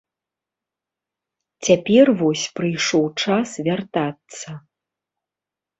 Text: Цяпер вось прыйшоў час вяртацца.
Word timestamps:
Цяпер 1.67 2.05
вось 2.23 2.45
прыйшоў 2.61 3.05
час 3.27 3.49
вяртацца. 3.69 4.49